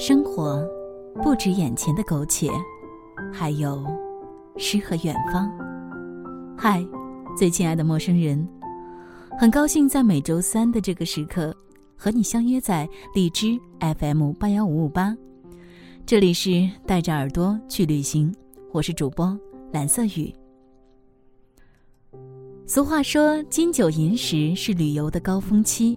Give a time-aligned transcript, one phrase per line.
[0.00, 0.66] 生活
[1.22, 2.48] 不止眼前的苟且，
[3.30, 3.84] 还有
[4.56, 5.52] 诗和远方。
[6.56, 6.82] 嗨，
[7.36, 8.48] 最亲爱的陌生人，
[9.38, 11.54] 很高兴在每周三的这个时刻
[11.98, 13.60] 和你相约在荔枝
[13.98, 15.14] FM 八幺五五八。
[16.06, 18.34] 这里是带着耳朵去旅行，
[18.72, 19.38] 我是主播
[19.70, 20.34] 蓝色雨。
[22.66, 25.94] 俗话说，金九银十是旅游的高峰期，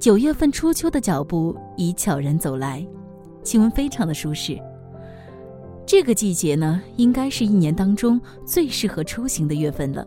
[0.00, 2.84] 九月份初秋的脚步已悄然走来。
[3.42, 4.58] 气温非常的舒适。
[5.84, 10.06] 这个季节呢，应该是一年当中最适合出行的月份了。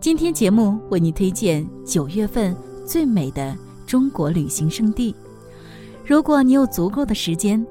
[0.00, 2.54] 今天节目为你推荐九月份
[2.86, 3.56] 最美的
[3.86, 5.14] 中国旅行胜地。
[6.04, 7.66] 如果你有足够的时间，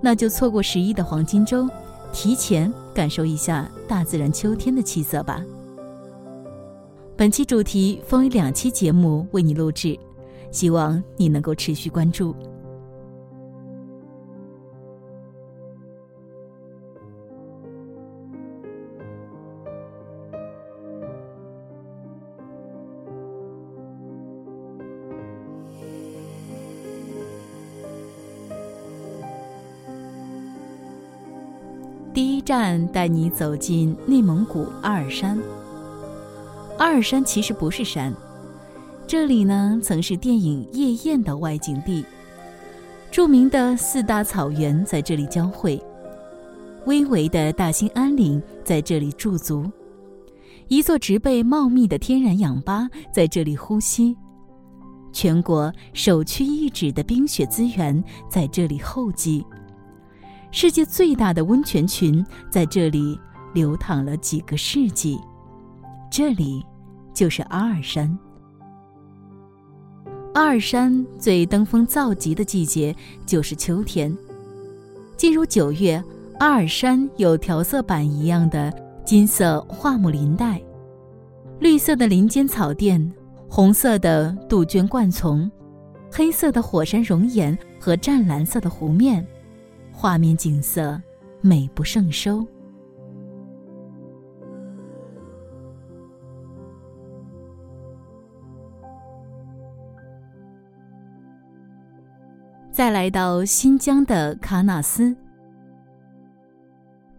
[0.00, 1.68] 那就错过十一的黄金周，
[2.12, 5.42] 提前感受一下大自然秋天的气色吧。
[7.16, 9.98] 本期主题分为两期节目为你录制，
[10.52, 12.34] 希望你能够持续关注。
[32.18, 35.38] 第一站带你走进内蒙古阿尔山。
[36.76, 38.12] 阿尔山其实不是山，
[39.06, 42.04] 这里呢曾是电影《夜宴》的外景地，
[43.12, 45.80] 著名的四大草原在这里交汇，
[46.86, 49.64] 巍巍的大兴安岭在这里驻足，
[50.66, 54.16] 一座植被茂密的天然氧吧在这里呼吸，
[55.12, 59.46] 全国首屈一指的冰雪资源在这里厚积。
[60.50, 63.18] 世界最大的温泉群在这里
[63.54, 65.18] 流淌了几个世纪，
[66.10, 66.64] 这里
[67.12, 68.18] 就是阿尔山。
[70.34, 72.94] 阿尔山最登峰造极的季节
[73.26, 74.16] 就是秋天。
[75.16, 76.02] 进入九月，
[76.38, 78.72] 阿尔山有调色板一样的
[79.04, 80.62] 金色桦木林带，
[81.58, 83.12] 绿色的林间草甸，
[83.48, 85.50] 红色的杜鹃灌丛，
[86.10, 89.26] 黑色的火山熔岩和湛蓝色的湖面。
[90.00, 91.02] 画面景色
[91.40, 92.46] 美不胜收。
[102.70, 105.16] 再来到新疆的喀纳斯，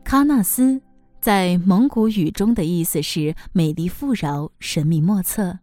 [0.06, 0.82] 喀纳斯
[1.20, 5.60] 在蒙古语中的意思是美丽富饶、神秘莫测。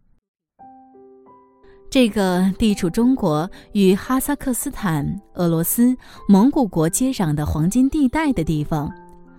[1.97, 5.97] 这个地处中国与哈萨克斯坦、俄罗斯、
[6.27, 8.93] 蒙古国接壤的黄金地带的地方，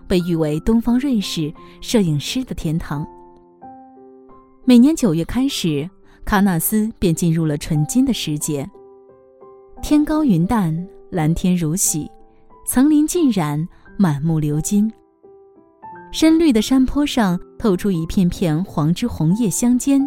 [0.09, 3.07] 被誉为东方瑞士摄影师的天堂。
[4.65, 5.89] 每年九月开始，
[6.27, 8.69] 喀纳斯便进入了纯金的时节。
[9.81, 12.11] 天高云淡，蓝天如洗，
[12.67, 14.93] 层林尽染，满目流金。
[16.11, 20.05] 深绿的山坡上透出一片片黄枝红叶相间。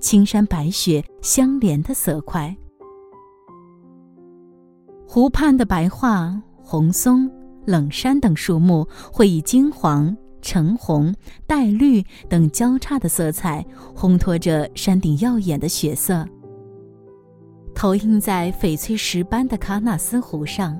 [0.00, 2.56] 青山白雪相连的色块，
[5.06, 7.30] 湖畔的白桦、红松、
[7.66, 11.14] 冷杉等树木会以金黄、橙红、
[11.46, 16.26] 带绿等交叉的色彩，烘托着山顶耀眼的雪色，
[17.74, 20.78] 投映在翡翠石般的喀纳斯湖上，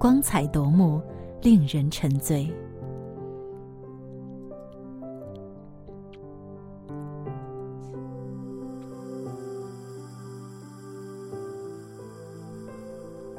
[0.00, 1.00] 光彩夺目，
[1.42, 2.52] 令人沉醉。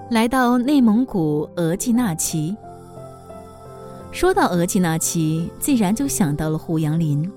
[0.09, 2.55] 来到内蒙古额济纳旗。
[4.11, 7.31] 说到额济纳旗，自然就想到了胡杨林。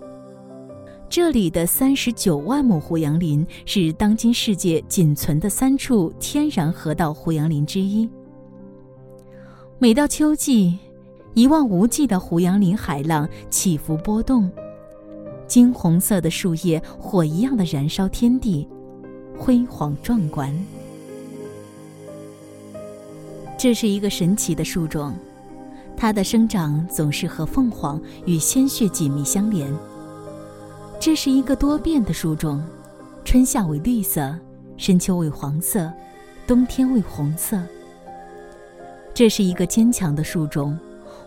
[1.07, 8.09] 这里的三十九万亩胡杨林是当今世界仅存的三处天然河道胡杨林之一。
[9.79, 10.79] 每到秋季，
[11.35, 14.51] 一望无际的胡杨林海浪起伏波动，
[15.47, 18.67] 金红色的树叶火一样的燃烧天地，
[19.37, 20.51] 辉煌壮观。
[23.63, 25.15] 这是一个神奇的树种，
[25.97, 29.73] 它的生长总是和凤凰与鲜血紧密相连。
[30.99, 32.61] 这是一个多变的树种，
[33.25, 34.37] 春夏为绿色，
[34.77, 35.93] 深秋为黄色，
[36.45, 37.57] 冬天为红色。
[39.15, 40.77] 这是一个坚强的树种，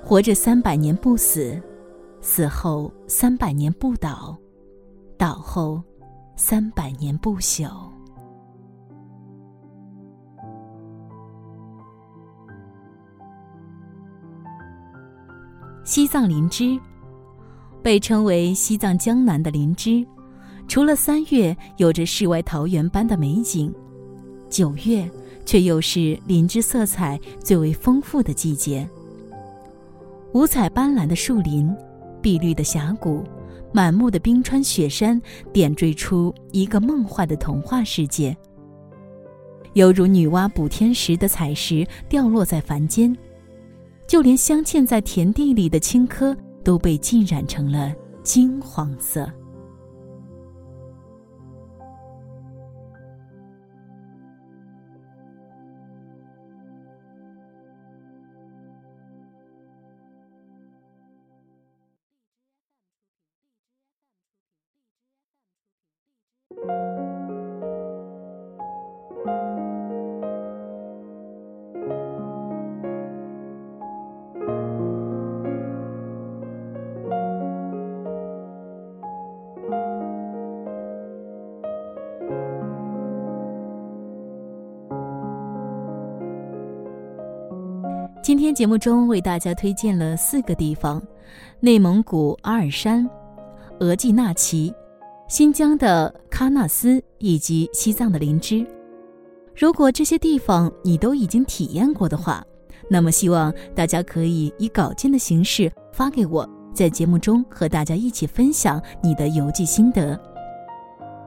[0.04, 1.58] 活着三百年不死，
[2.20, 4.38] 死后三百年不倒，
[5.18, 5.82] 倒后
[6.36, 7.95] 三百年不朽。
[15.86, 16.80] 西藏林芝，
[17.84, 20.04] 被称为西藏江南的林芝，
[20.68, 23.72] 除了三月有着世外桃源般的美景，
[24.50, 25.08] 九月
[25.46, 28.90] 却又是林芝色彩最为丰富的季节。
[30.34, 31.72] 五彩斑斓的树林，
[32.20, 33.24] 碧绿的峡谷，
[33.72, 35.22] 满目的冰川雪山，
[35.54, 38.36] 点缀出一个梦幻的童话世界。
[39.74, 43.16] 犹如女娲补天时的彩石掉落在凡间，
[44.08, 47.94] 就连镶嵌在田地里的青稞都被浸染成了
[48.24, 49.30] 金黄色。
[88.26, 91.00] 今天节目中为大家推荐了四个地方：
[91.60, 93.08] 内蒙古阿尔山、
[93.82, 94.74] 额济纳旗、
[95.28, 98.66] 新疆的喀纳斯以及西藏的林芝。
[99.56, 102.44] 如果这些地方你都已经体验过的话，
[102.90, 110.20] 那么希望大家可以以稿件的形式发给我，在节目中和大家一起分享你的游记心得。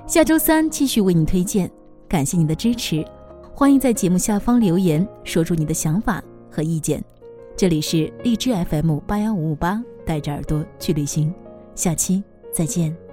[0.04, 1.70] 下周三继续为你推荐，
[2.08, 3.06] 感谢你的支持，
[3.54, 6.20] 欢迎在节目下方留言，说出你的想法。
[6.58, 7.00] 和意见，
[7.56, 11.32] 这里是荔枝 FM 八幺五五八，带着耳朵去旅行，
[11.76, 12.20] 下期
[12.52, 13.07] 再见。